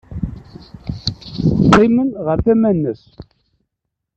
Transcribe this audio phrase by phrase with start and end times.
[1.63, 3.03] Qqimen ɣer tama-nnes.